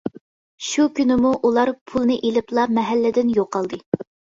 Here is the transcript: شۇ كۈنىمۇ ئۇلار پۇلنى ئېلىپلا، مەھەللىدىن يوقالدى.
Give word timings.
شۇ 0.67 0.85
كۈنىمۇ 1.01 1.35
ئۇلار 1.43 1.75
پۇلنى 1.93 2.21
ئېلىپلا، 2.25 2.67
مەھەللىدىن 2.77 3.41
يوقالدى. 3.41 3.87